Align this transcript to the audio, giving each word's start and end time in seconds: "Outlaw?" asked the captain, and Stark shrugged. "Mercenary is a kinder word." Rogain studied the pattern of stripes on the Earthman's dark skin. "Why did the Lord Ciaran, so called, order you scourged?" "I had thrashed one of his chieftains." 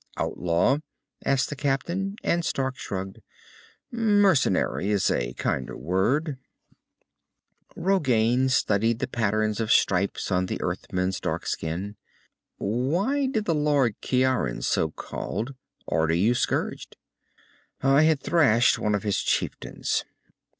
"Outlaw?" 0.17 0.79
asked 1.23 1.49
the 1.51 1.55
captain, 1.55 2.15
and 2.23 2.43
Stark 2.43 2.75
shrugged. 2.75 3.19
"Mercenary 3.91 4.89
is 4.89 5.11
a 5.11 5.33
kinder 5.33 5.77
word." 5.77 6.39
Rogain 7.75 8.49
studied 8.49 8.97
the 8.97 9.07
pattern 9.07 9.53
of 9.59 9.71
stripes 9.71 10.31
on 10.31 10.47
the 10.47 10.59
Earthman's 10.59 11.19
dark 11.19 11.45
skin. 11.45 11.97
"Why 12.57 13.27
did 13.27 13.45
the 13.45 13.53
Lord 13.53 13.93
Ciaran, 14.01 14.63
so 14.63 14.89
called, 14.89 15.53
order 15.85 16.15
you 16.15 16.33
scourged?" 16.33 16.97
"I 17.81 18.01
had 18.01 18.21
thrashed 18.21 18.79
one 18.79 18.95
of 18.95 19.03
his 19.03 19.19
chieftains." 19.21 20.03